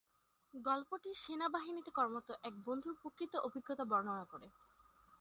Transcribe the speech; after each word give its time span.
গল্পটি 0.53 1.09
সেনাবাহিনীতে 1.15 1.91
কর্মরত 1.91 2.29
এক 2.43 2.53
বন্ধুর 2.65 2.93
প্রকৃত 3.01 3.33
অভিজ্ঞতা 3.47 3.83
বর্ণনা 3.85 4.25
করে। 4.25 4.47